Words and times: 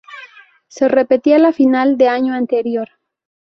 Se 0.67 0.87
repetía 0.87 1.37
la 1.37 1.53
final 1.53 1.95
de 1.95 2.07
año 2.09 2.33
anterior. 2.33 2.89